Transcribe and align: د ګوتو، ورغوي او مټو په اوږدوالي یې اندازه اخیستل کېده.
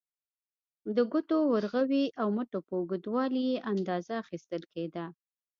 د 0.95 0.97
ګوتو، 1.11 1.37
ورغوي 1.53 2.05
او 2.21 2.27
مټو 2.35 2.59
په 2.67 2.73
اوږدوالي 2.79 3.43
یې 3.51 3.57
اندازه 3.73 4.13
اخیستل 4.23 4.61
کېده. 4.73 5.05